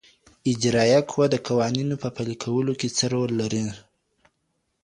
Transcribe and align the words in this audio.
اجرائيه 0.51 1.01
قوه 1.09 1.25
د 1.31 1.35
قوانينو 1.47 1.95
په 2.03 2.09
پلي 2.15 2.35
کولو 2.43 2.71
کي 2.79 2.87
څه 2.97 3.05
رول 3.13 3.31
لري؟ 3.41 3.65